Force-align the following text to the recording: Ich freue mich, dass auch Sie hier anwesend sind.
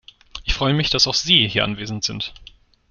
Ich 0.45 0.55
freue 0.55 0.73
mich, 0.73 0.89
dass 0.89 1.05
auch 1.05 1.13
Sie 1.13 1.47
hier 1.47 1.63
anwesend 1.63 2.03
sind. 2.03 2.33